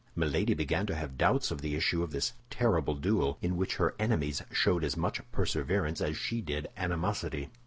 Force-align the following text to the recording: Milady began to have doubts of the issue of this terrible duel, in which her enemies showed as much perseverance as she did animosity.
Milady 0.15 0.55
began 0.55 0.87
to 0.87 0.95
have 0.95 1.15
doubts 1.15 1.51
of 1.51 1.61
the 1.61 1.75
issue 1.75 2.01
of 2.01 2.09
this 2.09 2.33
terrible 2.49 2.95
duel, 2.95 3.37
in 3.39 3.55
which 3.55 3.75
her 3.75 3.93
enemies 3.99 4.41
showed 4.51 4.83
as 4.83 4.97
much 4.97 5.21
perseverance 5.31 6.01
as 6.01 6.17
she 6.17 6.41
did 6.41 6.69
animosity. 6.75 7.51